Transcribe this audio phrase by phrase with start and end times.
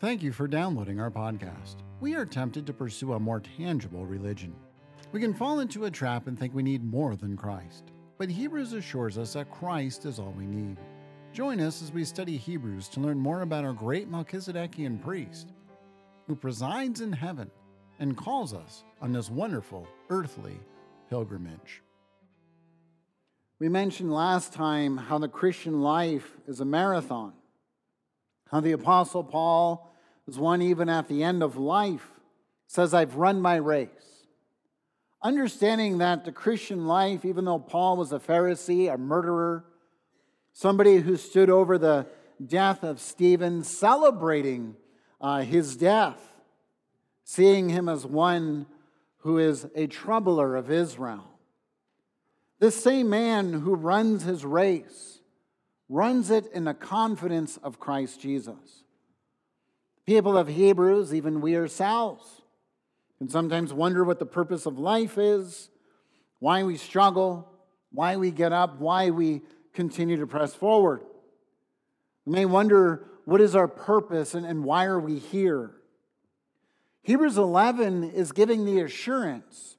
[0.00, 1.78] Thank you for downloading our podcast.
[1.98, 4.54] We are tempted to pursue a more tangible religion.
[5.10, 7.90] We can fall into a trap and think we need more than Christ.
[8.16, 10.76] But Hebrews assures us that Christ is all we need.
[11.32, 15.48] Join us as we study Hebrews to learn more about our great Melchizedekian priest,
[16.28, 17.50] who presides in heaven
[17.98, 20.60] and calls us on this wonderful earthly
[21.10, 21.82] pilgrimage.
[23.58, 27.32] We mentioned last time how the Christian life is a marathon,
[28.52, 29.87] how the Apostle Paul
[30.28, 32.06] is one even at the end of life
[32.66, 33.88] says, I've run my race.
[35.22, 39.64] Understanding that the Christian life, even though Paul was a Pharisee, a murderer,
[40.52, 42.06] somebody who stood over the
[42.44, 44.76] death of Stephen, celebrating
[45.20, 46.20] uh, his death,
[47.24, 48.66] seeing him as one
[49.22, 51.24] who is a troubler of Israel.
[52.60, 55.20] This same man who runs his race
[55.88, 58.84] runs it in the confidence of Christ Jesus.
[60.08, 62.40] People of Hebrews, even we ourselves,
[63.18, 65.68] can sometimes wonder what the purpose of life is,
[66.38, 67.46] why we struggle,
[67.92, 69.42] why we get up, why we
[69.74, 71.02] continue to press forward.
[72.24, 75.72] We may wonder what is our purpose and, and why are we here?
[77.02, 79.76] Hebrews 11 is giving the assurance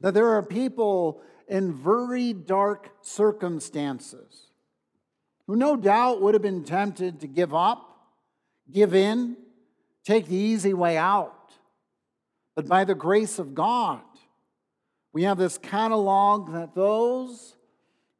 [0.00, 4.46] that there are people in very dark circumstances
[5.46, 7.87] who no doubt would have been tempted to give up,
[8.72, 9.36] give in,
[10.04, 11.52] take the easy way out.
[12.54, 14.00] But by the grace of God,
[15.12, 17.56] we have this catalog that those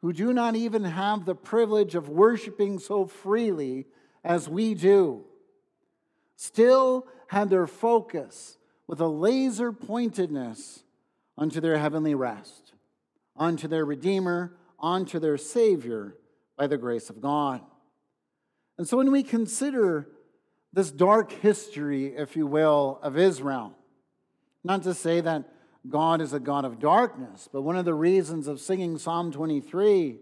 [0.01, 3.87] who do not even have the privilege of worshiping so freely
[4.25, 5.25] as we do
[6.37, 10.85] still had their focus with a laser pointedness
[11.37, 12.69] unto their heavenly rest
[13.39, 16.17] unto their Redeemer, unto their Savior
[16.57, 17.61] by the grace of God.
[18.77, 20.09] And so when we consider
[20.73, 23.73] this dark history, if you will, of Israel,
[24.65, 25.45] not to say that
[25.89, 30.19] God is a God of darkness, but one of the reasons of singing Psalm 23,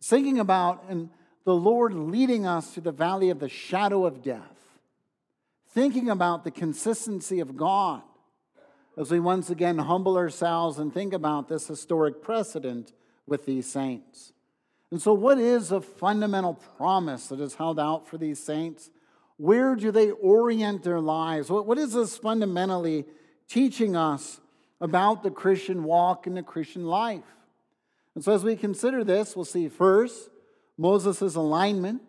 [0.00, 1.10] singing about and
[1.44, 4.80] the Lord leading us to the valley of the shadow of death,
[5.70, 8.02] thinking about the consistency of God,
[8.96, 12.92] as we once again humble ourselves and think about this historic precedent
[13.26, 14.32] with these saints.
[14.90, 18.90] And so, what is a fundamental promise that is held out for these saints?
[19.38, 21.50] Where do they orient their lives?
[21.50, 23.06] What, What is this fundamentally
[23.48, 24.40] teaching us
[24.80, 27.24] about the Christian walk and the Christian life?
[28.14, 30.28] And so, as we consider this, we'll see first
[30.76, 32.02] Moses' alignment,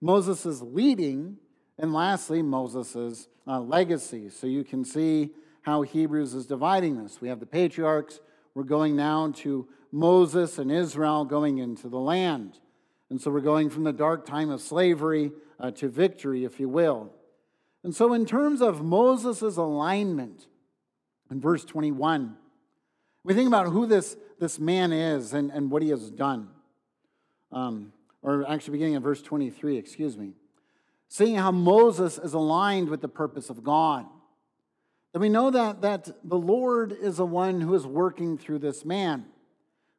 [0.00, 1.38] Moses' leading,
[1.78, 4.28] and lastly, Moses' uh, legacy.
[4.28, 5.30] So, you can see
[5.62, 7.20] how Hebrews is dividing this.
[7.20, 8.20] We have the patriarchs.
[8.54, 12.58] We're going now to Moses and Israel going into the land.
[13.10, 16.68] And so we're going from the dark time of slavery uh, to victory, if you
[16.68, 17.12] will.
[17.84, 20.46] And so, in terms of Moses' alignment,
[21.30, 22.36] in verse 21,
[23.24, 26.48] we think about who this, this man is and, and what he has done.
[27.52, 30.32] Um, or actually, beginning in verse 23, excuse me.
[31.08, 34.06] Seeing how Moses is aligned with the purpose of God.
[35.12, 38.84] Then we know that, that the Lord is the one who is working through this
[38.84, 39.26] man.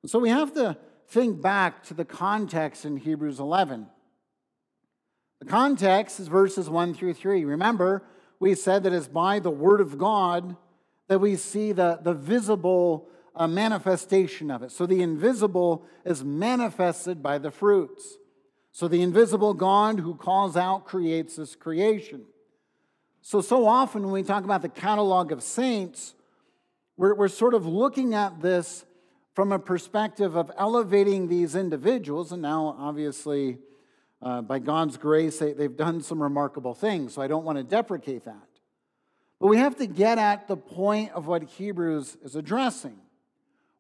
[0.06, 0.78] so we have to
[1.08, 3.88] think back to the context in Hebrews 11.
[5.42, 7.46] The context is verses 1 through 3.
[7.46, 8.04] Remember,
[8.40, 10.56] we said that it's by the Word of God
[11.08, 14.72] that we see the, the visible uh, manifestation of it.
[14.72, 18.18] So the invisible is manifested by the fruits.
[18.72, 22.26] So the invisible God who calls out creates this creation.
[23.24, 26.14] So, so often when we talk about the catalog of saints,
[26.98, 28.86] we're, we're sort of looking at this
[29.34, 32.32] from a perspective of elevating these individuals.
[32.32, 33.58] And now, obviously,
[34.22, 37.14] uh, by God's grace, they, they've done some remarkable things.
[37.14, 38.48] So I don't want to deprecate that.
[39.40, 42.98] But we have to get at the point of what Hebrews is addressing.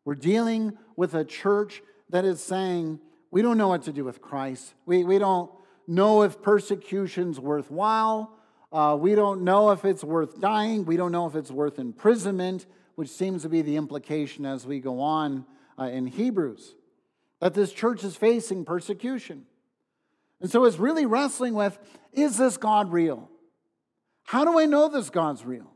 [0.03, 4.22] We're dealing with a church that is saying, we don't know what to do with
[4.22, 4.74] Christ.
[4.85, 5.52] We, we don't
[5.88, 8.32] know if persecution's worthwhile.
[8.72, 10.85] Uh, we don't know if it's worth dying.
[10.85, 12.66] We don't know if it's worth imprisonment,
[12.96, 15.46] which seems to be the implication as we go on
[15.78, 16.76] uh, in Hebrews.
[17.40, 19.46] That this church is facing persecution.
[20.41, 21.78] And so it's really wrestling with
[22.11, 23.29] is this God real?
[24.23, 25.72] How do I know this God's real?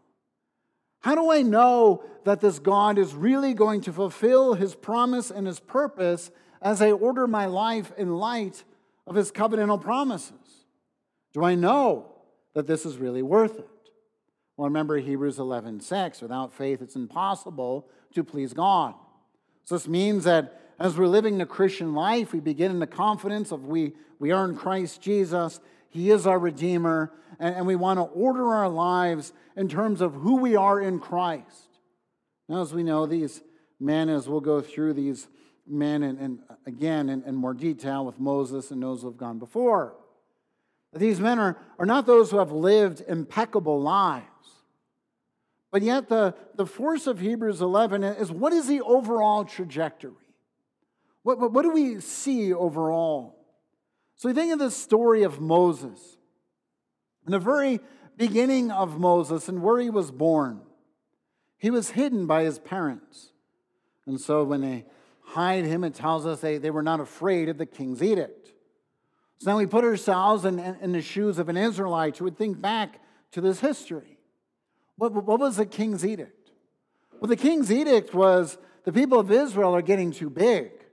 [1.01, 5.45] How do I know that this God is really going to fulfill his promise and
[5.45, 6.31] his purpose
[6.61, 8.63] as I order my life in light
[9.05, 10.65] of his covenantal promises?
[11.33, 12.15] Do I know
[12.55, 13.69] that this is really worth it.
[14.57, 16.21] Well, remember Hebrews 11 6.
[16.21, 18.95] Without faith, it's impossible to please God.
[19.65, 23.51] So this means that as we're living the Christian life, we begin in the confidence
[23.51, 25.59] of we, we are in Christ Jesus.
[25.89, 30.13] He is our Redeemer, and, and we want to order our lives in terms of
[30.13, 31.79] who we are in Christ.
[32.49, 33.41] Now, as we know, these
[33.79, 35.27] men, as we'll go through these
[35.65, 39.39] men, and, and again in, in more detail with Moses and those who have gone
[39.39, 39.95] before,
[40.93, 44.25] these men are, are not those who have lived impeccable lives.
[45.71, 50.13] But yet, the, the force of Hebrews 11 is what is the overall trajectory?
[51.25, 53.35] What, what, what do we see overall?
[54.15, 55.99] So, we think of the story of Moses.
[57.25, 57.79] In the very
[58.15, 60.61] beginning of Moses and where he was born,
[61.57, 63.31] he was hidden by his parents.
[64.05, 64.85] And so when they
[65.23, 68.53] hide him, it tells us they, they were not afraid of the king's edict.
[69.39, 72.37] So now we put ourselves in, in, in the shoes of an Israelite who would
[72.37, 73.01] think back
[73.31, 74.19] to this history.
[74.97, 76.51] What, what was the king's edict?
[77.19, 80.84] Well, the king's edict was the people of Israel are getting too big.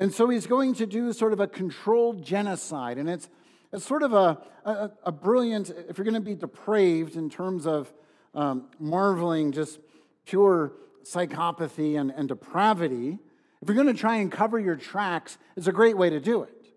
[0.00, 2.96] And so he's going to do sort of a controlled genocide.
[2.96, 3.28] And it's,
[3.70, 7.66] it's sort of a, a, a brilliant, if you're going to be depraved in terms
[7.66, 7.92] of
[8.34, 9.78] um, marveling just
[10.24, 10.72] pure
[11.04, 13.18] psychopathy and, and depravity,
[13.60, 16.44] if you're going to try and cover your tracks, it's a great way to do
[16.44, 16.72] it.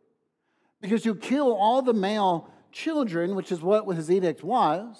[0.81, 4.97] Because you kill all the male children, which is what his edict was.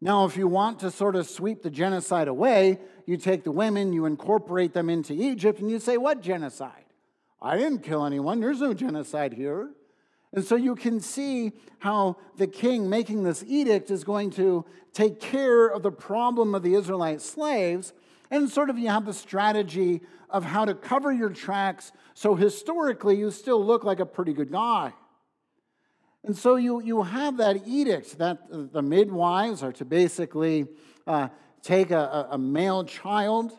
[0.00, 3.92] Now, if you want to sort of sweep the genocide away, you take the women,
[3.92, 6.83] you incorporate them into Egypt, and you say, What genocide?
[7.44, 8.40] I didn't kill anyone.
[8.40, 9.68] There's no genocide here.
[10.32, 14.64] And so you can see how the king making this edict is going to
[14.94, 17.92] take care of the problem of the Israelite slaves.
[18.30, 20.00] And sort of you have the strategy
[20.30, 24.50] of how to cover your tracks so historically you still look like a pretty good
[24.50, 24.94] guy.
[26.24, 30.66] And so you, you have that edict that the midwives are to basically
[31.06, 31.28] uh,
[31.60, 33.52] take a, a male child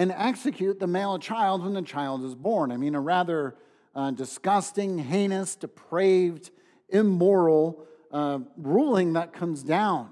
[0.00, 2.72] and execute the male child when the child is born.
[2.72, 3.54] I mean, a rather
[3.94, 6.50] uh, disgusting, heinous, depraved,
[6.88, 10.08] immoral uh, ruling that comes down.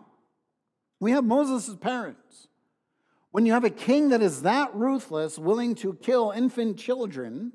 [1.01, 2.49] We have Moses' parents.
[3.31, 7.55] When you have a king that is that ruthless, willing to kill infant children,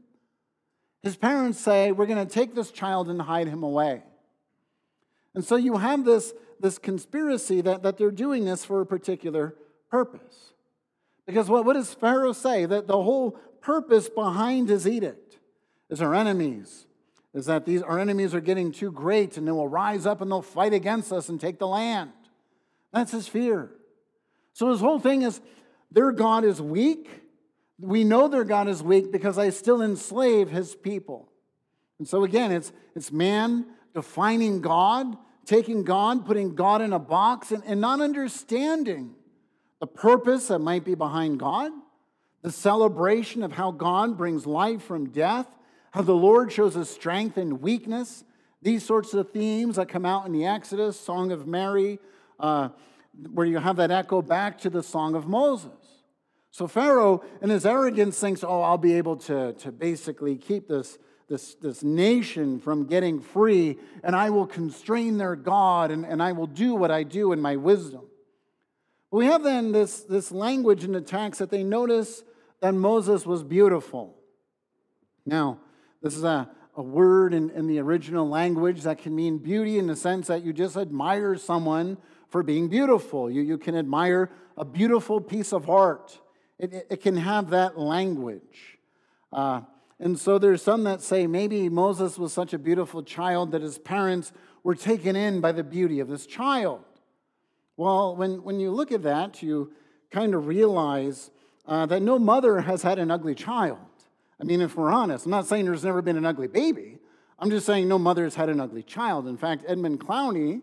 [1.03, 4.01] his parents say, We're going to take this child and hide him away.
[5.35, 9.53] And so you have this, this conspiracy that, that they're doing this for a particular
[9.91, 10.52] purpose.
[11.25, 12.65] Because what, what does Pharaoh say?
[12.65, 13.31] That the whole
[13.61, 15.37] purpose behind his edict
[15.89, 16.85] is our enemies,
[17.33, 20.29] is that these our enemies are getting too great and they will rise up and
[20.29, 22.11] they'll fight against us and take the land.
[22.91, 23.71] That's his fear.
[24.53, 25.41] So his whole thing is
[25.91, 27.09] their God is weak.
[27.79, 31.29] We know their God is weak because I still enslave his people.
[31.99, 37.51] And so again, it's, it's man defining God, taking God, putting God in a box,
[37.51, 39.15] and, and not understanding
[39.83, 41.69] the purpose that might be behind God,
[42.41, 45.45] the celebration of how God brings life from death,
[45.91, 48.23] how the Lord shows us strength and weakness,
[48.61, 51.99] these sorts of themes that come out in the Exodus, Song of Mary,
[52.39, 52.69] uh,
[53.33, 55.71] where you have that echo back to the Song of Moses.
[56.49, 60.97] So Pharaoh, in his arrogance, thinks, oh, I'll be able to, to basically keep this,
[61.27, 66.31] this, this nation from getting free, and I will constrain their God, and, and I
[66.31, 68.03] will do what I do in my wisdom.
[69.13, 72.23] We have then this, this language in the text that they notice
[72.61, 74.17] that Moses was beautiful.
[75.23, 75.59] Now,
[76.01, 79.85] this is a, a word in, in the original language that can mean beauty in
[79.85, 83.29] the sense that you just admire someone for being beautiful.
[83.29, 86.19] You, you can admire a beautiful piece of art,
[86.57, 88.79] it, it, it can have that language.
[89.31, 89.61] Uh,
[89.99, 93.77] and so there's some that say maybe Moses was such a beautiful child that his
[93.77, 94.31] parents
[94.63, 96.83] were taken in by the beauty of this child.
[97.75, 99.73] Well, when, when you look at that, you
[100.11, 101.31] kind of realize
[101.65, 103.79] uh, that no mother has had an ugly child.
[104.39, 106.97] I mean, if we're honest, I'm not saying there's never been an ugly baby.
[107.39, 109.27] I'm just saying no mother has had an ugly child.
[109.27, 110.61] In fact, Edmund Clowney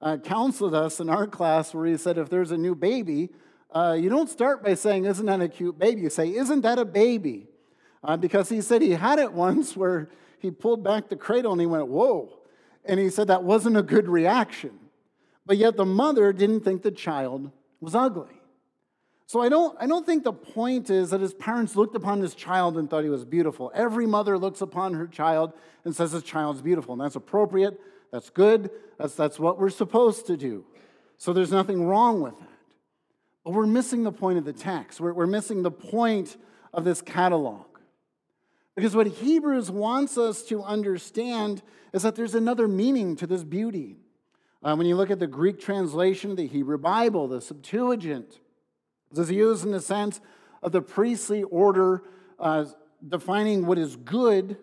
[0.00, 3.30] uh, counseled us in our class where he said if there's a new baby,
[3.72, 6.02] uh, you don't start by saying, Isn't that a cute baby?
[6.02, 7.48] You say, Isn't that a baby?
[8.02, 10.08] Uh, because he said he had it once where
[10.38, 12.30] he pulled back the cradle and he went, Whoa.
[12.84, 14.78] And he said that wasn't a good reaction.
[15.46, 17.50] But yet the mother didn't think the child
[17.80, 18.34] was ugly.
[19.28, 22.34] So I don't, I don't think the point is that his parents looked upon this
[22.34, 23.72] child and thought he was beautiful.
[23.74, 25.52] Every mother looks upon her child
[25.84, 27.80] and says this child's beautiful, and that's appropriate,
[28.12, 30.64] that's good, that's, that's what we're supposed to do.
[31.18, 32.48] So there's nothing wrong with that.
[33.44, 35.00] But we're missing the point of the text.
[35.00, 36.36] We're, we're missing the point
[36.72, 37.66] of this catalog.
[38.76, 41.62] Because what Hebrews wants us to understand
[41.92, 43.96] is that there's another meaning to this beauty.
[44.66, 48.40] Uh, when you look at the Greek translation of the Hebrew Bible, the Septuagint,
[49.12, 50.20] this is used in the sense
[50.60, 52.02] of the priestly order
[52.40, 52.64] uh,
[53.06, 54.56] defining what is good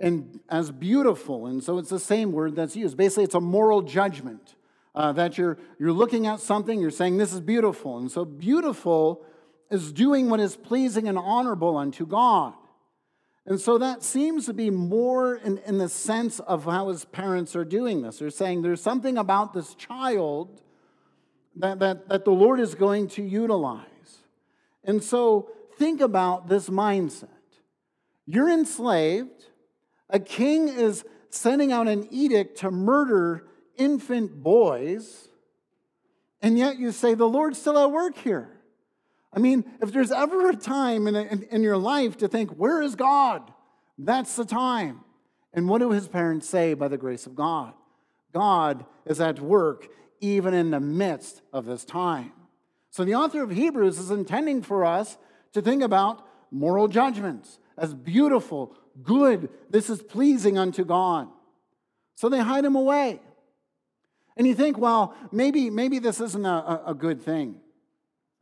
[0.00, 1.46] and as beautiful.
[1.46, 2.96] And so it's the same word that's used.
[2.96, 4.56] Basically, it's a moral judgment
[4.96, 7.98] uh, that you're, you're looking at something, you're saying, This is beautiful.
[7.98, 9.24] And so, beautiful
[9.70, 12.54] is doing what is pleasing and honorable unto God.
[13.46, 17.54] And so that seems to be more in, in the sense of how his parents
[17.54, 18.18] are doing this.
[18.18, 20.60] They're saying there's something about this child
[21.54, 23.84] that, that, that the Lord is going to utilize.
[24.82, 27.28] And so think about this mindset.
[28.26, 29.44] You're enslaved,
[30.10, 35.28] a king is sending out an edict to murder infant boys,
[36.42, 38.55] and yet you say, The Lord's still at work here.
[39.32, 42.80] I mean, if there's ever a time in, in, in, your life to think, Where
[42.80, 43.52] is God?
[43.98, 45.00] That's the time.
[45.52, 47.72] And what do his parents say by the grace of God?
[48.32, 49.88] God is at work
[50.20, 52.32] even in the midst of this time.
[52.90, 55.18] So the author of Hebrews is intending for us
[55.52, 59.48] to think about moral judgments as beautiful, good.
[59.70, 61.28] This is pleasing unto God.
[62.14, 63.20] So they hide him away.
[64.36, 67.56] And you think, well, maybe, maybe this isn't a, a good thing.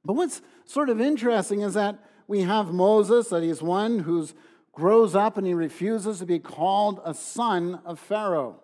[0.04, 4.28] But what's sort of interesting is that we have Moses, that he's one who
[4.72, 8.60] grows up and he refuses to be called a son of Pharaoh.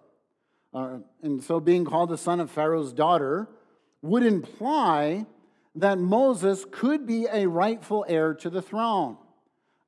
[0.72, 3.48] Uh, and so being called the son of Pharaoh's daughter
[4.02, 5.26] would imply
[5.74, 9.16] that Moses could be a rightful heir to the throne.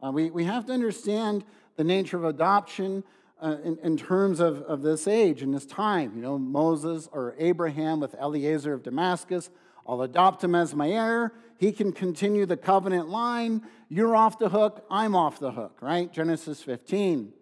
[0.05, 1.45] Uh, we, we have to understand
[1.77, 3.05] the nature of adoption
[3.41, 6.13] uh, in, in, terms of, of this age and this time.
[6.15, 9.51] You know, Moses or Abraham with Eliezer of Damascus,
[9.87, 11.33] I'll adopt him as my heir.
[11.59, 13.62] He can continue the covenant line.
[13.89, 16.12] You're off the hook, I'm off the hook, right?
[16.12, 17.33] Genesis 15.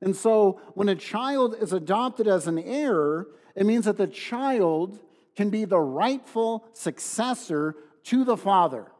[0.00, 4.98] And so when a child is adopted as an heir, it means that the child
[5.36, 8.90] can be the rightful successor to the father.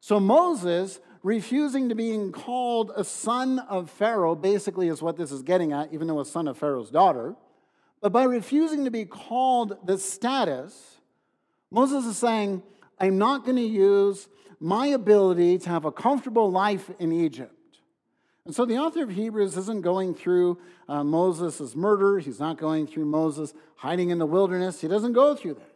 [0.00, 5.42] So Moses refusing to being called a son of Pharaoh, basically, is what this is
[5.42, 7.34] getting at, even though a son of Pharaoh's daughter.
[8.00, 10.97] But by refusing to be called the status,
[11.70, 12.62] Moses is saying,
[12.98, 14.28] I'm not going to use
[14.60, 17.54] my ability to have a comfortable life in Egypt.
[18.44, 20.58] And so the author of Hebrews isn't going through
[20.88, 22.18] uh, Moses' murder.
[22.18, 24.80] He's not going through Moses hiding in the wilderness.
[24.80, 25.74] He doesn't go through that.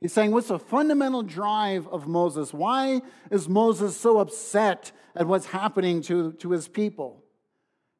[0.00, 2.52] He's saying, What's the fundamental drive of Moses?
[2.52, 7.22] Why is Moses so upset at what's happening to, to his people?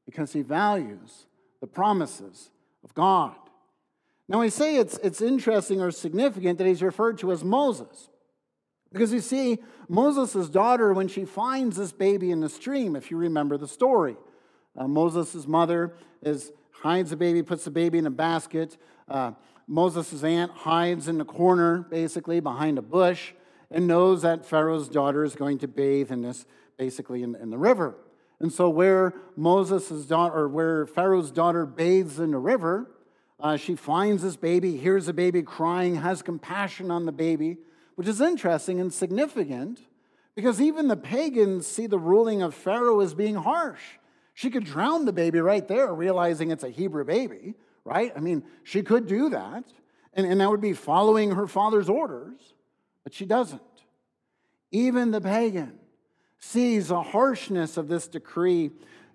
[0.06, 1.26] Because he values
[1.60, 2.50] the promises
[2.82, 3.36] of God.
[4.28, 8.08] Now, I say it's, it's interesting or significant that he's referred to as Moses.
[8.92, 13.16] Because you see, Moses' daughter, when she finds this baby in the stream, if you
[13.16, 14.16] remember the story,
[14.76, 18.78] uh, Moses' mother is, hides the baby, puts the baby in a basket.
[19.08, 19.32] Uh,
[19.66, 23.32] Moses' aunt hides in the corner, basically, behind a bush,
[23.70, 26.46] and knows that Pharaoh's daughter is going to bathe in this,
[26.78, 27.96] basically, in, in the river.
[28.40, 32.90] And so, where Moses' daughter, or where Pharaoh's daughter bathes in the river,
[33.44, 37.58] uh, she finds this baby, hears the baby crying, has compassion on the baby,
[37.94, 39.80] which is interesting and significant
[40.34, 43.82] because even the pagans see the ruling of Pharaoh as being harsh.
[44.32, 47.52] She could drown the baby right there, realizing it's a Hebrew baby,
[47.84, 48.12] right?
[48.16, 49.64] I mean, she could do that,
[50.14, 52.54] and, and that would be following her father's orders,
[53.04, 53.60] but she doesn't.
[54.72, 55.78] Even the pagan
[56.38, 58.70] sees the harshness of this decree,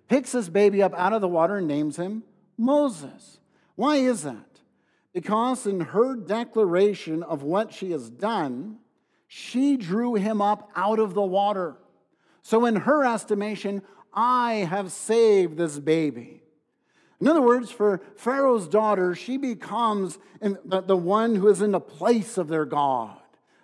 [0.07, 2.21] picks this baby up out of the water, and names him
[2.59, 3.38] Moses.
[3.79, 4.59] Why is that?
[5.13, 8.79] Because in her declaration of what she has done,
[9.25, 11.77] she drew him up out of the water.
[12.41, 13.81] So, in her estimation,
[14.13, 16.43] I have saved this baby.
[17.21, 22.37] In other words, for Pharaoh's daughter, she becomes the one who is in the place
[22.37, 23.17] of their God,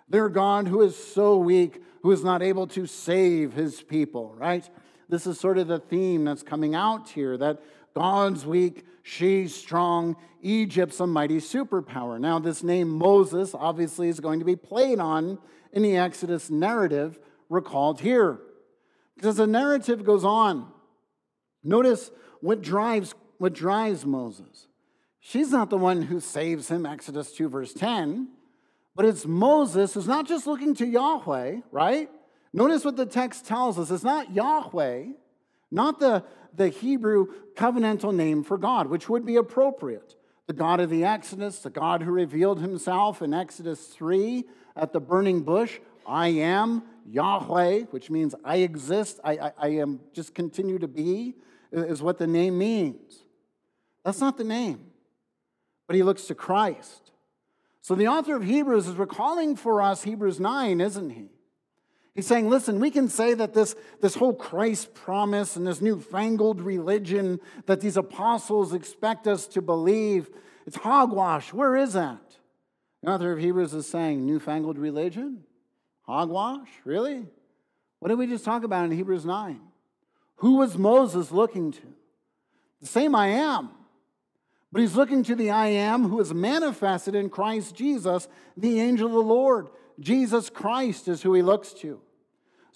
[0.08, 4.66] their God who is so weak, who is not able to save his people, right?
[5.10, 7.60] This is sort of the theme that's coming out here that
[7.96, 12.20] God's weak, she's strong, Egypt's a mighty superpower.
[12.20, 15.38] Now, this name Moses obviously is going to be played on
[15.72, 18.38] in the Exodus narrative recalled here.
[19.14, 20.70] Because the narrative goes on.
[21.64, 22.10] Notice
[22.42, 24.66] what drives what drives Moses.
[25.18, 28.28] She's not the one who saves him, Exodus 2, verse 10,
[28.94, 32.10] but it's Moses who's not just looking to Yahweh, right?
[32.52, 33.90] Notice what the text tells us.
[33.90, 35.06] It's not Yahweh,
[35.70, 36.24] not the,
[36.54, 40.14] the Hebrew covenantal name for God, which would be appropriate.
[40.46, 44.44] The God of the Exodus, the God who revealed himself in Exodus 3
[44.76, 45.80] at the burning bush.
[46.06, 51.34] I am Yahweh, which means I exist, I, I, I am just continue to be,
[51.72, 53.24] is what the name means.
[54.04, 54.92] That's not the name.
[55.86, 57.10] But he looks to Christ.
[57.82, 61.30] So the author of Hebrews is recalling for us Hebrews 9, isn't he?
[62.16, 66.62] He's saying, listen, we can say that this, this whole Christ promise and this newfangled
[66.62, 70.30] religion that these apostles expect us to believe,
[70.66, 71.52] it's hogwash.
[71.52, 72.38] Where is that?
[73.02, 75.44] The author of Hebrews is saying, newfangled religion?
[76.04, 76.68] Hogwash?
[76.86, 77.26] Really?
[77.98, 79.60] What did we just talk about in Hebrews 9?
[80.36, 81.82] Who was Moses looking to?
[82.80, 83.68] The same I am.
[84.72, 89.08] But he's looking to the I am who is manifested in Christ Jesus, the angel
[89.08, 89.68] of the Lord.
[90.00, 92.00] Jesus Christ is who he looks to.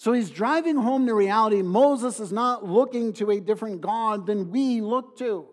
[0.01, 4.49] So he's driving home the reality Moses is not looking to a different God than
[4.49, 5.45] we look to.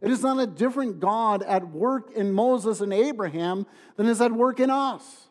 [0.00, 4.30] It is not a different God at work in Moses and Abraham than is at
[4.30, 5.26] work in us.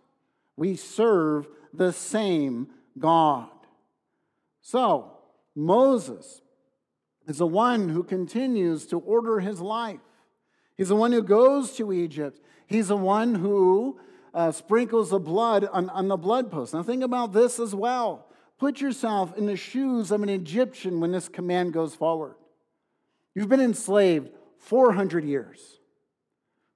[0.57, 2.67] We serve the same
[2.99, 3.47] God.
[4.61, 5.19] So,
[5.55, 6.41] Moses
[7.29, 10.01] is the one who continues to order his life.
[10.75, 12.41] He's the one who goes to Egypt.
[12.67, 14.01] He's the one who
[14.33, 16.73] uh, sprinkles the blood on, on the blood post.
[16.73, 18.24] Now, think about this as well.
[18.57, 22.35] Put yourself in the shoes of an Egyptian when this command goes forward.
[23.33, 25.79] You've been enslaved 400 years,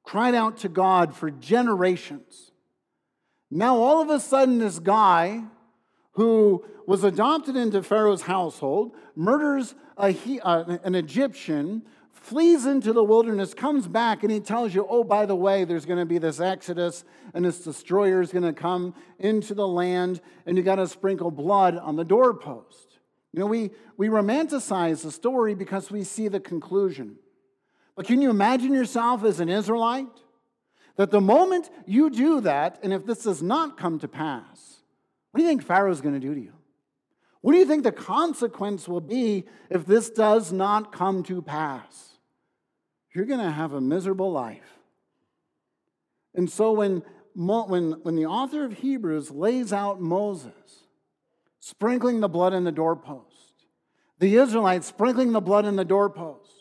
[0.04, 2.52] cried out to God for generations.
[3.50, 5.44] Now, all of a sudden, this guy
[6.12, 11.84] who was adopted into Pharaoh's household murders a, uh, an Egyptian
[12.14, 15.86] flees into the wilderness, comes back, and he tells you, oh, by the way, there's
[15.86, 20.22] going to be this exodus, and this destroyer is going to come into the land,
[20.46, 23.00] and you got to sprinkle blood on the doorpost.
[23.34, 27.18] You know, we, we romanticize the story because we see the conclusion.
[27.96, 30.08] But can you imagine yourself as an Israelite?
[30.96, 34.82] That the moment you do that, and if this does not come to pass,
[35.32, 36.54] what do you think Pharaoh's going to do to you?
[37.42, 42.10] What do you think the consequence will be if this does not come to pass?
[43.14, 44.80] you're going to have a miserable life.
[46.36, 47.04] And so when,
[47.36, 50.54] when, when the author of Hebrews lays out Moses
[51.60, 53.66] sprinkling the blood in the doorpost,
[54.20, 56.52] the Israelites sprinkling the blood in the doorpost,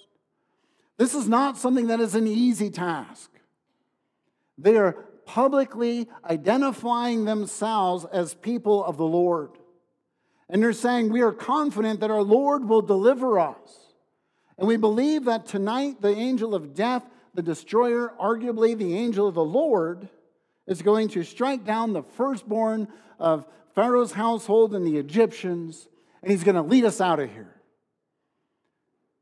[0.97, 3.31] this is not something that is an easy task.
[4.57, 4.93] They are
[5.27, 9.51] publicly identifying themselves as people of the Lord.
[10.49, 13.89] And they're saying, We are confident that our Lord will deliver us.
[14.57, 19.35] And we believe that tonight the angel of death, the destroyer, arguably the angel of
[19.35, 20.09] the Lord,
[20.67, 25.89] is going to strike down the firstborn of Pharaoh's household and the Egyptians,
[26.23, 27.55] and he's going to lead us out of here.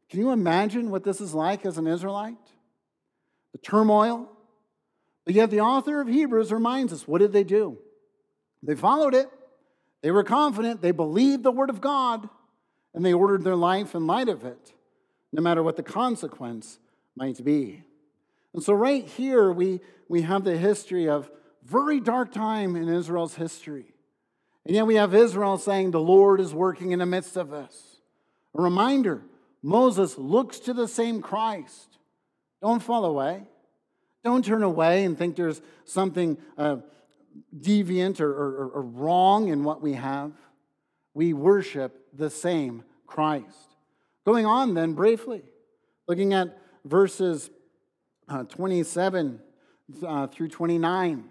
[0.09, 2.37] Can you imagine what this is like as an Israelite?
[3.53, 4.31] The turmoil.
[5.25, 7.79] But yet, the author of Hebrews reminds us what did they do?
[8.63, 9.29] They followed it,
[10.07, 12.29] they were confident, they believed the word of God,
[12.95, 14.73] and they ordered their life in light of it
[15.33, 16.79] no matter what the consequence
[17.17, 17.83] might be.
[18.55, 21.29] And so, right here, we, we have the history of
[21.65, 23.97] very dark time in Israel's history.
[24.65, 27.97] And yet, we have Israel saying, The Lord is working in the midst of us.
[28.57, 29.23] A reminder
[29.61, 31.99] Moses looks to the same Christ.
[32.63, 33.43] Don't fall away.
[34.23, 36.77] Don't turn away and think there's something uh,
[37.59, 40.33] deviant or, or, or wrong in what we have.
[41.15, 43.77] We worship the same Christ.
[44.25, 45.43] Going on then briefly,
[46.09, 47.51] looking at verses
[48.29, 49.41] uh, 27
[50.07, 51.25] uh, through 29.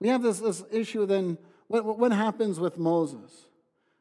[0.00, 3.46] We have this, this issue then, what, what happens with Moses?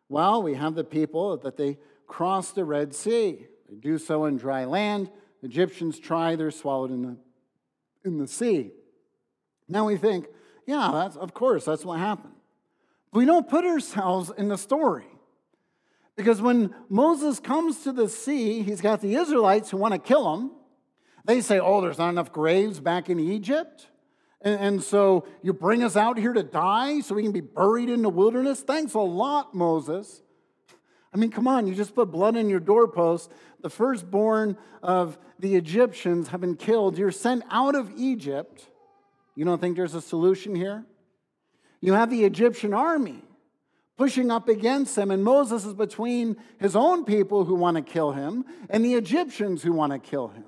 [0.08, 1.78] Well, we have the people that they
[2.08, 3.46] cross the Red Sea.
[3.70, 5.12] They do so in dry land.
[5.42, 7.18] The Egyptians try, they're swallowed in the,
[8.04, 8.72] in the sea.
[9.68, 10.28] Now we think,
[10.70, 12.36] yeah, that's, of course, that's what happened.
[13.12, 15.08] But we don't put ourselves in the story.
[16.16, 20.32] Because when Moses comes to the sea, he's got the Israelites who want to kill
[20.32, 20.52] him.
[21.26, 23.88] They say, Oh, there's not enough graves back in Egypt.
[24.42, 27.90] And, and, so you bring us out here to die so we can be buried
[27.90, 28.62] in the wilderness?
[28.62, 30.22] Thanks a lot, Moses.
[31.12, 33.32] I mean, come on, you just put blood in your doorpost.
[33.62, 36.96] The firstborn of the Egyptians have been killed.
[36.96, 38.69] You're sent out of Egypt.
[39.40, 40.84] You don't think there's a solution here?
[41.80, 43.24] You have the Egyptian army
[43.96, 45.12] pushing up against him.
[45.12, 49.64] And Moses is between his own people who want to kill him and the Egyptians
[49.64, 50.44] who want to kill him.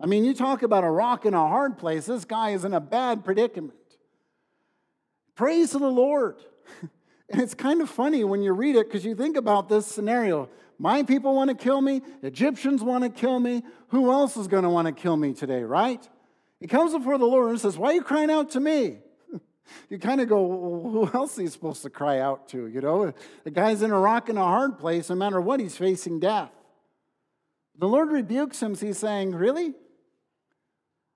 [0.00, 2.06] I mean, you talk about a rock in a hard place.
[2.06, 3.78] This guy is in a bad predicament.
[5.36, 6.34] Praise to the Lord.
[7.28, 10.48] And it's kind of funny when you read it because you think about this scenario.
[10.78, 13.64] My people want to kill me, Egyptians want to kill me.
[13.88, 16.08] Who else is going to want to kill me today, right?
[16.60, 18.98] He comes before the Lord and says, Why are you crying out to me?
[19.90, 22.66] you kind of go, well, who else are you supposed to cry out to?
[22.66, 23.12] You know,
[23.44, 26.50] the guy's in a rock and a hard place, no matter what, he's facing death.
[27.78, 28.74] The Lord rebukes him.
[28.74, 29.74] He's saying, Really?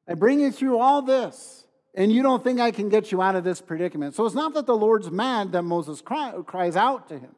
[0.09, 1.61] I bring you through all this
[1.95, 4.15] and you don't think I can get you out of this predicament.
[4.15, 7.35] So it's not that the Lord's mad that Moses cry, cries out to him,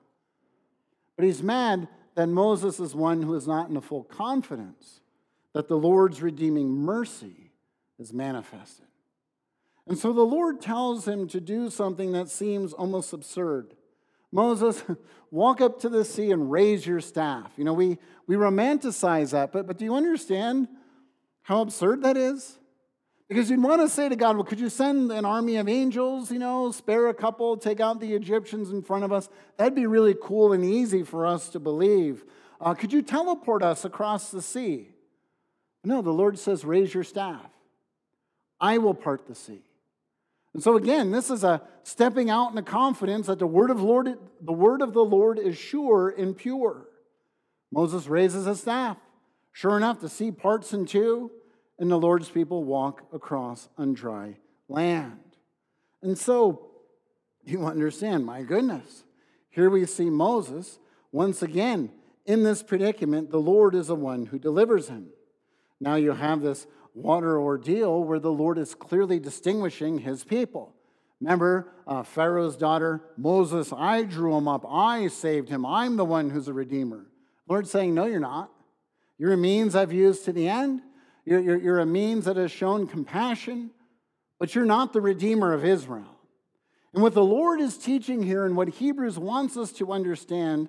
[1.16, 5.00] but he's mad that Moses is one who is not in the full confidence
[5.54, 7.41] that the Lord's redeeming mercy
[8.02, 8.86] is manifested.
[9.86, 13.74] And so the Lord tells him to do something that seems almost absurd.
[14.30, 14.82] Moses,
[15.30, 17.52] walk up to the sea and raise your staff.
[17.56, 20.68] You know, we, we romanticize that, but, but do you understand
[21.42, 22.58] how absurd that is?
[23.28, 26.30] Because you'd want to say to God, well, could you send an army of angels,
[26.30, 29.28] you know, spare a couple, take out the Egyptians in front of us?
[29.56, 32.24] That'd be really cool and easy for us to believe.
[32.60, 34.90] Uh, could you teleport us across the sea?
[35.82, 37.51] No, the Lord says, raise your staff.
[38.62, 39.60] I will part the sea.
[40.54, 43.82] And so again, this is a stepping out in a confidence that the word of
[43.82, 46.86] Lord, the word of the Lord is sure and pure.
[47.72, 48.96] Moses raises a staff.
[49.50, 51.30] Sure enough, the sea parts in two,
[51.78, 54.36] and the Lord's people walk across on dry
[54.68, 55.18] land.
[56.02, 56.70] And so
[57.44, 59.04] you understand, my goodness,
[59.50, 60.78] here we see Moses
[61.10, 61.90] once again
[62.24, 63.30] in this predicament.
[63.30, 65.08] The Lord is the one who delivers him.
[65.80, 70.74] Now you have this water ordeal where the Lord is clearly distinguishing his people.
[71.20, 74.66] Remember, uh, Pharaoh's daughter, Moses, I drew him up.
[74.68, 75.64] I saved him.
[75.64, 77.06] I'm the one who's a redeemer.
[77.48, 78.50] Lord saying, No, you're not.
[79.18, 80.82] You're a means I've used to the end.
[81.24, 83.70] You're, you're, you're a means that has shown compassion,
[84.40, 86.18] but you're not the redeemer of Israel.
[86.92, 90.68] And what the Lord is teaching here and what Hebrews wants us to understand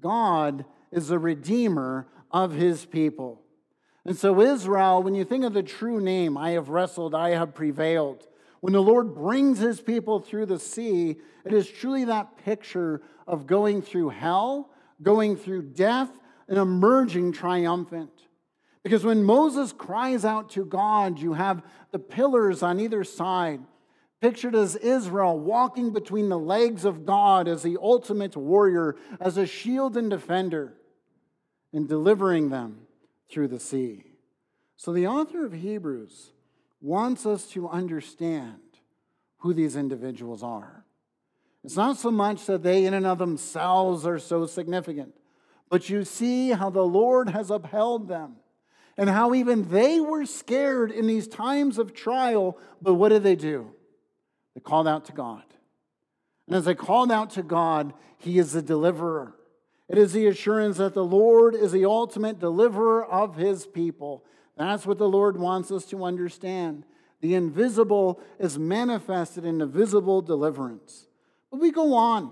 [0.00, 3.42] God is the redeemer of his people.
[4.04, 7.54] And so, Israel, when you think of the true name, I have wrestled, I have
[7.54, 8.26] prevailed.
[8.60, 13.46] When the Lord brings his people through the sea, it is truly that picture of
[13.46, 14.70] going through hell,
[15.02, 16.10] going through death,
[16.48, 18.10] and emerging triumphant.
[18.82, 23.60] Because when Moses cries out to God, you have the pillars on either side,
[24.20, 29.46] pictured as Israel walking between the legs of God as the ultimate warrior, as a
[29.46, 30.74] shield and defender,
[31.72, 32.86] and delivering them
[33.30, 34.04] through the sea.
[34.76, 36.32] So the author of Hebrews
[36.80, 38.58] wants us to understand
[39.38, 40.84] who these individuals are.
[41.62, 45.14] It's not so much that they, in and of themselves, are so significant,
[45.68, 48.36] but you see how the Lord has upheld them
[48.96, 52.58] and how even they were scared in these times of trial.
[52.82, 53.70] But what did they do?
[54.54, 55.44] They called out to God.
[56.46, 59.34] And as they called out to God, He is the deliverer.
[59.90, 64.24] It is the assurance that the Lord is the ultimate deliverer of his people.
[64.56, 66.84] That's what the Lord wants us to understand.
[67.20, 71.08] The invisible is manifested in the visible deliverance.
[71.50, 72.30] But we go on.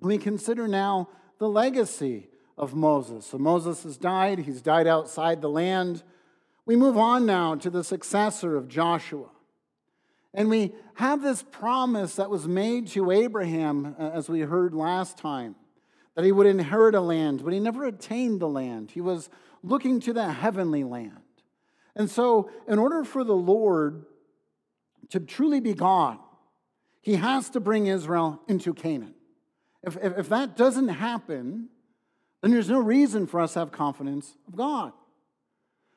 [0.00, 3.26] We consider now the legacy of Moses.
[3.26, 6.02] So Moses has died, he's died outside the land.
[6.64, 9.28] We move on now to the successor of Joshua.
[10.34, 15.16] And we have this promise that was made to Abraham, uh, as we heard last
[15.16, 15.54] time
[16.16, 18.90] that he would inherit a land, but he never attained the land.
[18.90, 19.28] He was
[19.62, 21.12] looking to the heavenly land.
[21.94, 24.06] And so, in order for the Lord
[25.10, 26.18] to truly be God,
[27.02, 29.14] he has to bring Israel into Canaan.
[29.82, 31.68] If, if, if, that doesn't happen,
[32.42, 34.92] then there's no reason for us to have confidence of God.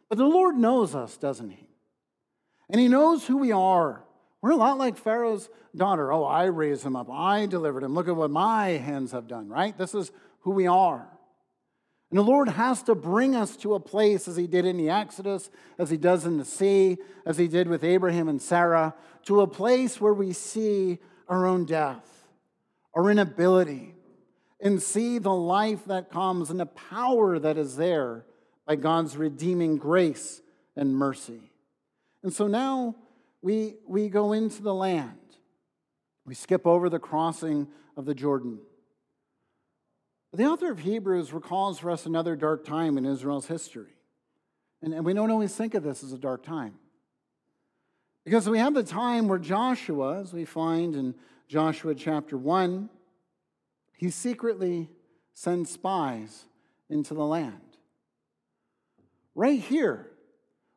[0.10, 1.68] But the Lord knows us, doesn't he?
[2.70, 4.04] And he knows who we are.
[4.42, 6.12] We're a lot like Pharaoh's daughter.
[6.12, 7.10] Oh, I raised him up.
[7.10, 7.94] I delivered him.
[7.94, 9.78] Look at what my hands have done, right?
[9.78, 11.08] This is who we are.
[12.10, 14.90] And the Lord has to bring us to a place as He did in the
[14.90, 19.42] Exodus, as He does in the sea, as He did with Abraham and Sarah, to
[19.42, 20.98] a place where we see
[21.28, 22.26] our own death,
[22.96, 23.94] our inability,
[24.60, 28.26] and see the life that comes and the power that is there
[28.66, 30.42] by God's redeeming grace
[30.76, 31.52] and mercy.
[32.24, 32.96] And so now
[33.42, 35.18] we, we go into the land.
[36.26, 38.60] We skip over the crossing of the Jordan.
[40.34, 43.96] The author of Hebrews recalls for us another dark time in Israel's history.
[44.82, 46.76] And, and we don't always think of this as a dark time.
[48.26, 51.16] Because we have the time where Joshua, as we find in
[51.48, 52.90] Joshua chapter 1,
[53.98, 54.90] he secretly
[55.34, 56.46] sends spies
[56.90, 57.78] into the land.
[59.34, 60.09] Right here,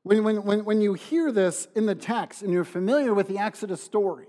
[0.02, 3.38] when, when, when, when you hear this in the text and you're familiar with the
[3.38, 4.26] Exodus story,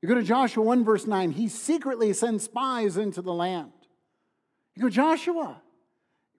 [0.00, 3.72] you go to Joshua 1, verse 9, he secretly sends spies into the land.
[4.76, 5.60] You go, Joshua,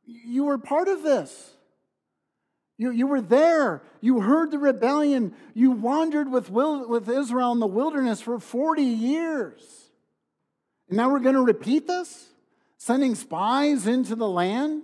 [0.06, 1.52] you were part of this.
[2.78, 3.82] You, you were there.
[4.02, 5.34] You heard the rebellion.
[5.54, 9.90] You wandered with, with Israel in the wilderness for 40 years.
[10.90, 12.28] And now we're going to repeat this?
[12.78, 14.84] Sending spies into the land?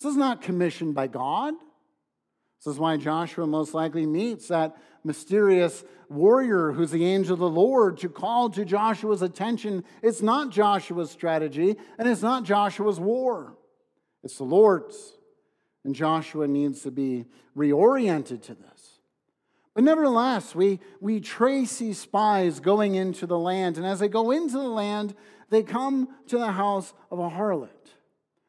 [0.00, 1.54] This is not commissioned by God.
[2.58, 7.48] This is why Joshua most likely meets that mysterious warrior who's the angel of the
[7.48, 9.84] Lord to call to Joshua's attention.
[10.02, 13.56] It's not Joshua's strategy and it's not Joshua's war,
[14.22, 15.14] it's the Lord's.
[15.84, 17.24] And Joshua needs to be
[17.56, 19.00] reoriented to this.
[19.74, 23.78] But nevertheless, we, we trace these spies going into the land.
[23.78, 25.14] And as they go into the land,
[25.50, 27.68] they come to the house of a harlot.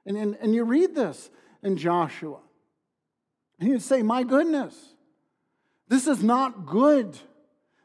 [0.07, 1.29] And, and, and you read this
[1.61, 2.39] in Joshua.
[3.59, 4.75] And you say, My goodness,
[5.87, 7.17] this is not good.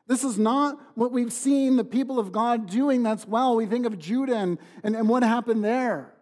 [0.07, 3.57] This is not what we've seen the people of God doing that's well.
[3.57, 6.13] We think of Judah and, and, and what happened there.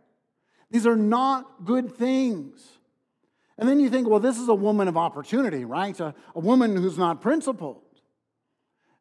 [0.70, 2.64] These are not good things.
[3.58, 5.98] And then you think, well, this is a woman of opportunity, right?
[5.98, 7.82] A, a woman who's not principled.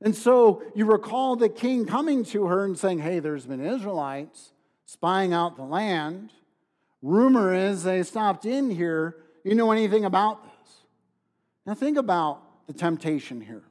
[0.02, 4.52] And so you recall the king coming to her and saying, hey, there's been Israelites
[4.86, 6.32] spying out the land.
[7.02, 9.21] Rumor is they stopped in here.
[9.44, 10.74] You know anything about this?
[11.66, 13.64] Now think about the temptation here.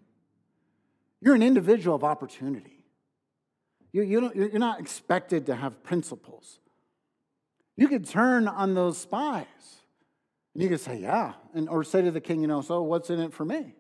[1.20, 2.84] You're an individual of opportunity.
[3.92, 6.60] You, you you're not expected to have principles.
[7.76, 9.46] You could turn on those spies.
[10.54, 11.34] And you could say, yeah.
[11.54, 13.74] And, or say to the king, you know, so what's in it for me?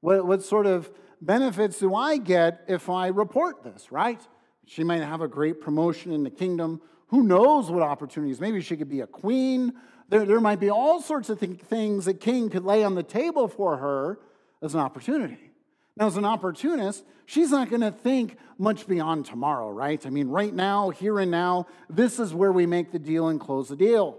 [0.00, 4.20] What, what sort of benefits do I get if I report this, right?
[4.66, 6.80] She might have a great promotion in the kingdom.
[7.08, 8.40] Who knows what opportunities?
[8.40, 9.72] Maybe she could be a queen.
[10.08, 13.02] There, there might be all sorts of th- things that king could lay on the
[13.02, 14.18] table for her
[14.62, 15.52] as an opportunity.
[15.96, 20.04] Now, as an opportunist, she's not going to think much beyond tomorrow, right?
[20.06, 23.38] I mean, right now, here and now, this is where we make the deal and
[23.38, 24.18] close the deal.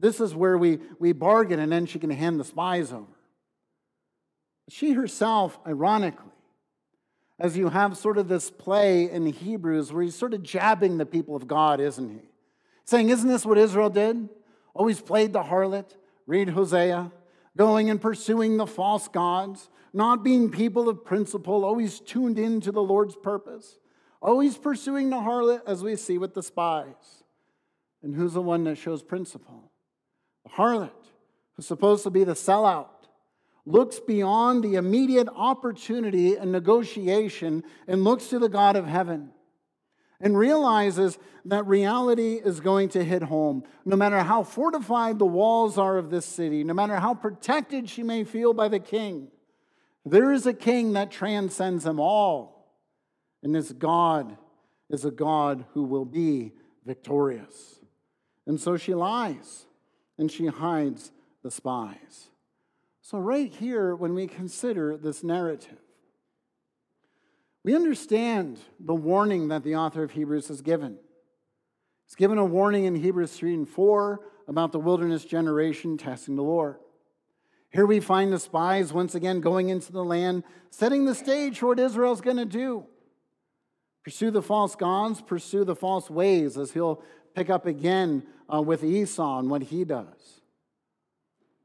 [0.00, 3.06] This is where we, we bargain, and then she can hand the spies over.
[4.68, 6.32] She herself, ironically,
[7.38, 11.06] as you have sort of this play in Hebrews where he's sort of jabbing the
[11.06, 12.28] people of God, isn't he?
[12.84, 14.28] Saying, Isn't this what Israel did?
[14.74, 15.96] Always played the harlot.
[16.26, 17.12] Read Hosea.
[17.56, 22.72] Going and pursuing the false gods, not being people of principle, always tuned in to
[22.72, 23.78] the Lord's purpose,
[24.20, 27.22] always pursuing the harlot, as we see with the spies.
[28.02, 29.70] And who's the one that shows principle?
[30.44, 30.90] The harlot,
[31.52, 32.88] who's supposed to be the sellout,
[33.64, 39.30] looks beyond the immediate opportunity and negotiation and looks to the God of heaven
[40.24, 43.62] and realizes that reality is going to hit home.
[43.84, 48.02] No matter how fortified the walls are of this city, no matter how protected she
[48.02, 49.28] may feel by the king,
[50.06, 52.74] there is a king that transcends them all.
[53.42, 54.38] And this God
[54.88, 56.52] is a God who will be
[56.86, 57.80] victorious.
[58.46, 59.66] And so she lies
[60.16, 62.30] and she hides the spies.
[63.02, 65.78] So, right here, when we consider this narrative,
[67.64, 70.98] we understand the warning that the author of Hebrews has given.
[72.06, 76.42] He's given a warning in Hebrews 3 and 4 about the wilderness generation testing the
[76.42, 76.76] Lord.
[77.70, 81.68] Here we find the spies once again going into the land, setting the stage for
[81.68, 82.84] what Israel's going to do.
[84.04, 87.02] Pursue the false gods, pursue the false ways, as he'll
[87.34, 90.42] pick up again uh, with Esau and what he does.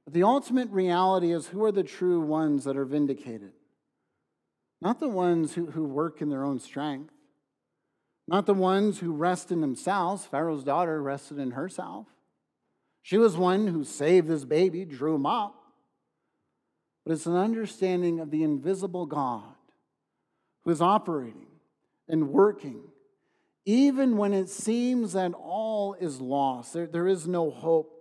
[0.05, 3.51] But the ultimate reality is who are the true ones that are vindicated?
[4.81, 7.13] Not the ones who, who work in their own strength,
[8.27, 10.25] not the ones who rest in themselves.
[10.25, 12.07] Pharaoh's daughter rested in herself.
[13.01, 15.55] She was one who saved this baby, drew him up.
[17.05, 19.55] But it's an understanding of the invisible God
[20.63, 21.47] who is operating
[22.07, 22.83] and working
[23.69, 27.98] even when it seems that all is lost, there, there is no hope.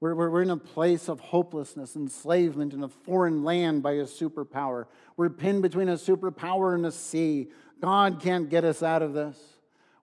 [0.00, 4.86] We're, we're in a place of hopelessness, enslavement in a foreign land by a superpower.
[5.16, 7.48] We're pinned between a superpower and a sea.
[7.80, 9.38] God can't get us out of this.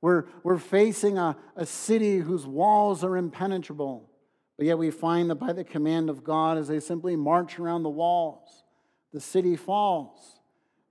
[0.01, 4.09] We're, we're facing a, a city whose walls are impenetrable.
[4.57, 7.83] But yet we find that by the command of God, as they simply march around
[7.83, 8.63] the walls,
[9.11, 10.39] the city falls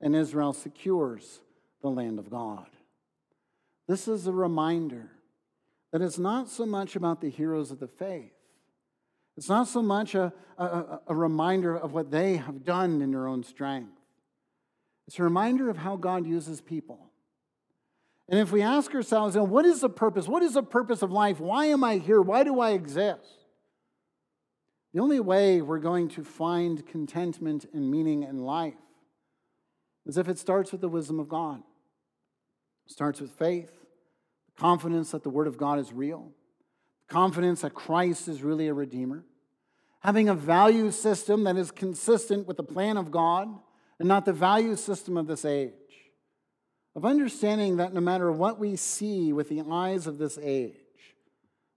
[0.01, 1.41] and Israel secures
[1.81, 2.67] the land of God.
[3.89, 5.11] This is a reminder
[5.93, 8.33] that it's not so much about the heroes of the faith.
[9.37, 13.27] It's not so much a, a, a, reminder of what they have done in their
[13.27, 13.99] own strength.
[15.07, 17.11] It's a reminder of how God uses people.
[18.29, 20.29] And if we ask ourselves, you know, what is the purpose?
[20.29, 21.41] What is the purpose of life?
[21.41, 22.21] Why am I here?
[22.21, 23.47] Why do I exist?
[24.95, 28.75] The only way we're going to find contentment and meaning in life
[30.05, 31.63] is if it starts with the wisdom of God.
[32.87, 33.73] It starts with faith,
[34.57, 36.33] confidence that the Word of God is real,
[37.13, 39.25] confidence that Christ is really a Redeemer,
[40.01, 43.49] having a value system that is consistent with the plan of God
[43.99, 45.73] and not the value system of this age,
[46.97, 50.75] of understanding that no matter what we see with the eyes of this age,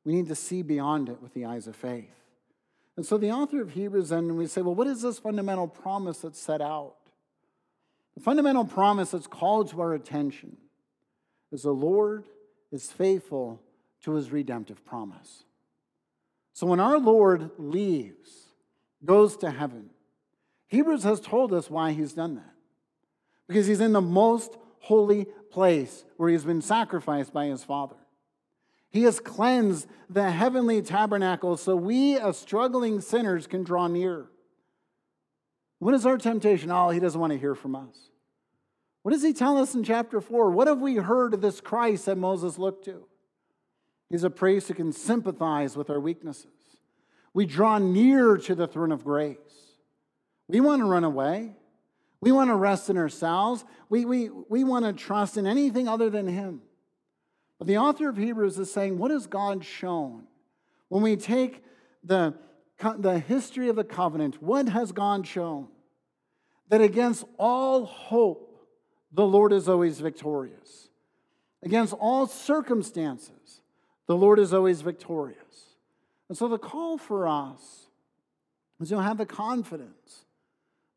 [0.06, 2.10] we need to see beyond it with the eyes of faith.
[2.96, 6.20] And so the author of Hebrews then, we say, well, what is this fundamental promise
[6.20, 6.96] that's set out?
[8.16, 10.56] The fundamental promise that's called to our attention
[11.52, 12.24] is the Lord
[12.72, 13.62] is faithful
[14.06, 15.44] to his redemptive promise.
[16.54, 18.46] So when our Lord leaves,
[19.04, 19.90] goes to heaven,
[20.68, 22.54] Hebrews has told us why he's done that.
[23.48, 27.96] Because he's in the most holy place where he's been sacrificed by his Father.
[28.92, 34.28] He has cleansed the heavenly tabernacle so we, as struggling sinners, can draw near.
[35.80, 36.72] What is our temptation?
[36.72, 37.96] Oh, he doesn't want to hear from us.
[39.02, 40.52] What does he tell us in chapter 4?
[40.52, 43.08] What have we heard of this Christ that Moses looked to?
[44.10, 46.48] He's a priest who can sympathize with our weaknesses.
[47.34, 49.38] We draw near to the throne of grace.
[50.48, 51.56] We want to run away.
[52.22, 53.66] We want to rest in ourselves.
[53.90, 56.62] We, we, we want to trust in anything other than Him.
[57.58, 60.24] But the author of Hebrews is saying, what has God shown?
[60.90, 61.64] When we take
[62.04, 62.36] the,
[62.98, 65.68] the history of the covenant, what has God shown?
[66.70, 68.68] That against all hope,
[69.12, 70.90] the Lord is always victorious.
[71.64, 73.62] Against all circumstances,
[74.08, 75.76] the Lord is always victorious.
[76.30, 77.88] And so the call for us
[78.80, 80.26] is to have the confidence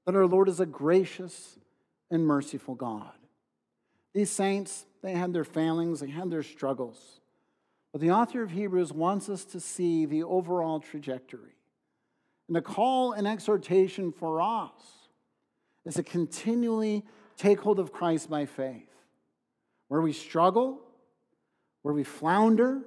[0.06, 1.58] that our Lord is a gracious
[2.10, 3.12] and merciful God.
[4.14, 7.20] These saints, they had their failings, they had their struggles.
[7.92, 11.56] But the author of Hebrews wants us to see the overall trajectory.
[12.46, 14.72] And the call and exhortation for us
[15.84, 17.04] is to continually
[17.36, 18.88] take hold of Christ by faith.
[19.88, 20.80] Where we struggle,
[21.82, 22.82] where we flounder,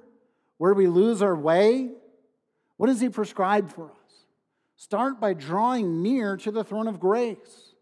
[0.62, 1.90] where we lose our way,
[2.76, 4.26] what does He prescribe for us?
[4.76, 7.74] Start by drawing near to the throne of grace.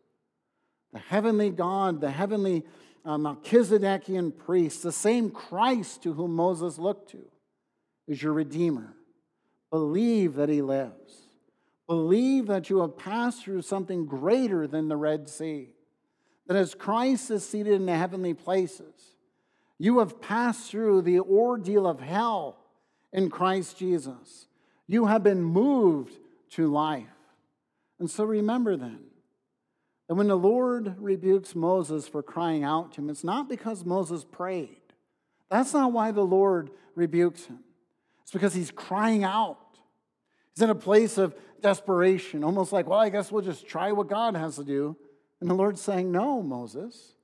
[0.95, 2.65] The heavenly God, the heavenly
[3.05, 7.23] uh, Melchizedekian priest, the same Christ to whom Moses looked to,
[8.09, 8.95] is your Redeemer.
[9.71, 11.29] Believe that He lives.
[11.87, 15.69] Believe that you have passed through something greater than the Red Sea.
[16.47, 19.17] That as Christ is seated in the heavenly places,
[19.79, 22.57] you have passed through the ordeal of hell
[23.13, 24.47] in Christ Jesus.
[24.87, 26.17] You have been moved
[26.51, 27.07] to life.
[27.99, 29.01] And so remember then
[30.09, 34.25] that when the Lord rebukes Moses for crying out to him, it's not because Moses
[34.25, 34.77] prayed.
[35.51, 37.61] That's not why the Lord rebukes him.
[38.23, 39.59] It's because he's crying out.
[40.55, 44.09] He's in a place of desperation, almost like, well, I guess we'll just try what
[44.09, 44.97] God has to do.
[45.41, 47.15] And the Lord's saying, no, Moses.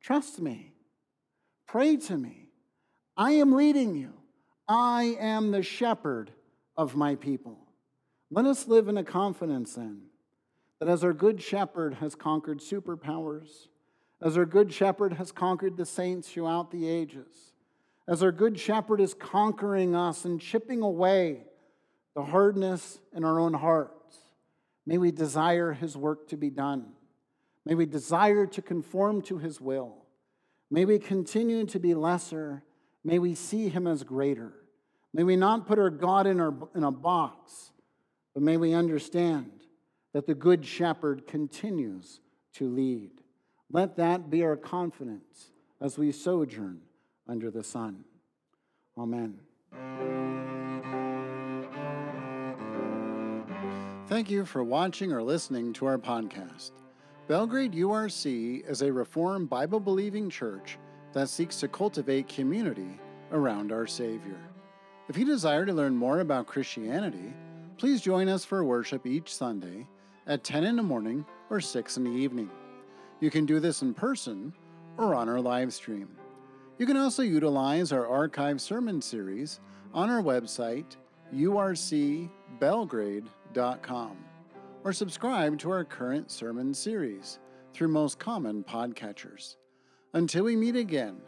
[0.00, 0.72] Trust me.
[1.66, 2.48] Pray to me.
[3.16, 4.12] I am leading you.
[4.68, 6.30] I am the shepherd
[6.76, 7.58] of my people.
[8.30, 10.02] Let us live in a confidence then
[10.78, 13.68] that as our good shepherd has conquered superpowers,
[14.20, 17.52] as our good shepherd has conquered the saints throughout the ages,
[18.08, 21.44] as our good shepherd is conquering us and chipping away
[22.14, 24.18] the hardness in our own hearts,
[24.86, 26.86] may we desire his work to be done.
[27.64, 30.04] May we desire to conform to his will.
[30.70, 32.64] May we continue to be lesser.
[33.04, 34.52] May we see him as greater.
[35.12, 37.70] May we not put our God in, our, in a box,
[38.32, 39.50] but may we understand
[40.12, 42.20] that the Good Shepherd continues
[42.54, 43.10] to lead.
[43.70, 46.80] Let that be our confidence as we sojourn
[47.26, 48.04] under the sun.
[48.96, 49.38] Amen.
[54.06, 56.72] Thank you for watching or listening to our podcast.
[57.28, 60.76] Belgrade URC is a Reformed Bible believing church
[61.12, 62.98] that seeks to cultivate community
[63.32, 64.38] around our Savior.
[65.08, 67.34] If you desire to learn more about Christianity,
[67.76, 69.86] please join us for worship each Sunday
[70.26, 72.50] at 10 in the morning or 6 in the evening.
[73.20, 74.52] You can do this in person
[74.96, 76.08] or on our live stream.
[76.78, 79.60] You can also utilize our archive sermon series
[79.94, 80.96] on our website,
[81.34, 84.16] urcbelgrade.com,
[84.84, 87.38] or subscribe to our current sermon series
[87.72, 89.56] through most common podcatchers.
[90.14, 91.22] Until we meet again,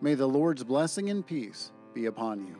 [0.00, 2.56] may the Lord's blessing and peace be upon you.